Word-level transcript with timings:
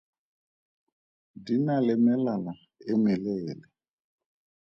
Di 1.43 1.55
na 1.65 1.75
le 1.85 1.93
melala 2.03 2.53
e 2.91 2.93
meleele. 3.03 3.67